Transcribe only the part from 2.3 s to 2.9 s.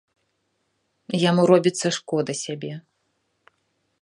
сябе.